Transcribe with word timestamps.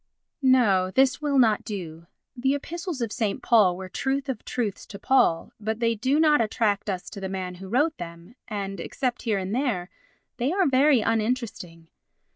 No. 0.41 0.89
This 0.89 1.21
will 1.21 1.37
not 1.37 1.63
do. 1.63 2.07
The 2.35 2.55
Epistles 2.55 3.01
of 3.01 3.11
St. 3.11 3.43
Paul 3.43 3.77
were 3.77 3.87
truth 3.87 4.29
of 4.29 4.43
truths 4.43 4.87
to 4.87 4.97
Paul, 4.97 5.51
but 5.59 5.79
they 5.79 5.93
do 5.93 6.19
not 6.19 6.41
attract 6.41 6.89
us 6.89 7.07
to 7.11 7.19
the 7.21 7.29
man 7.29 7.53
who 7.61 7.69
wrote 7.69 7.97
them, 7.99 8.33
and, 8.47 8.79
except 8.79 9.21
here 9.21 9.37
and 9.37 9.53
there, 9.53 9.91
they 10.37 10.51
are 10.51 10.65
very 10.65 11.01
uninteresting. 11.01 11.87